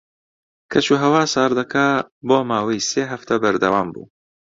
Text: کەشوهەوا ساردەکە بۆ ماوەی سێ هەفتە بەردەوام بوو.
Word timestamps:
کەشوهەوا 0.71 1.23
ساردەکە 1.33 1.87
بۆ 2.27 2.37
ماوەی 2.49 2.85
سێ 2.89 3.03
هەفتە 3.11 3.35
بەردەوام 3.43 3.87
بوو. 3.93 4.05